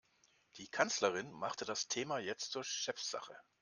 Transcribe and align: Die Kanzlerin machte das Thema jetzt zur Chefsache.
Die 0.57 0.67
Kanzlerin 0.67 1.31
machte 1.31 1.63
das 1.63 1.87
Thema 1.87 2.17
jetzt 2.17 2.49
zur 2.51 2.63
Chefsache. 2.63 3.37